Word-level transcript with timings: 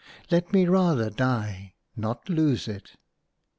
Let 0.31 0.51
me 0.51 0.65
rather 0.65 1.11
die, 1.11 1.75
not 1.95 2.27
lose 2.27 2.67
it!" 2.67 2.93